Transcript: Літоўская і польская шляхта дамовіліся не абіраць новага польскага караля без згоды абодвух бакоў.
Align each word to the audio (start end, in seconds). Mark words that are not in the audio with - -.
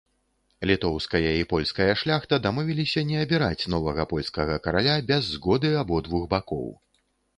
Літоўская 0.69 1.31
і 1.39 1.43
польская 1.51 1.87
шляхта 2.03 2.39
дамовіліся 2.47 3.03
не 3.11 3.19
абіраць 3.25 3.69
новага 3.75 4.03
польскага 4.15 4.57
караля 4.67 4.95
без 5.13 5.21
згоды 5.35 5.69
абодвух 5.83 6.23
бакоў. 6.33 6.67